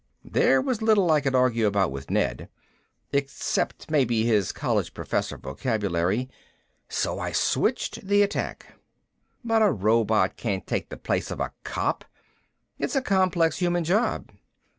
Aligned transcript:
There 0.25 0.63
was 0.63 0.81
little 0.81 1.11
I 1.11 1.21
could 1.21 1.35
argue 1.35 1.67
about 1.67 1.91
with 1.91 2.09
Ned. 2.09 2.49
Except 3.13 3.91
maybe 3.91 4.23
his 4.25 4.51
college 4.51 4.95
professor 4.95 5.37
vocabulary. 5.37 6.27
So 6.89 7.19
I 7.19 7.31
switched 7.31 8.07
the 8.07 8.23
attack. 8.23 8.79
"But 9.45 9.61
a 9.61 9.71
robot 9.71 10.37
can't 10.37 10.65
take 10.65 10.89
the 10.89 10.97
place 10.97 11.29
of 11.29 11.39
a 11.39 11.53
cop, 11.63 12.03
it's 12.79 12.95
a 12.95 13.01
complex 13.03 13.59
human 13.59 13.83
job." 13.83 14.31